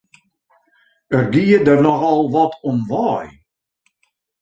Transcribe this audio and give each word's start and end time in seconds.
It 1.17 1.25
gie 1.33 1.57
der 1.65 1.79
nochal 1.85 2.21
wat 2.33 2.53
om 2.69 2.77
wei! 2.89 3.25